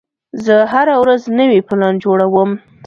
[0.45, 2.51] زه هره ورځ نوی پلان جوړوم.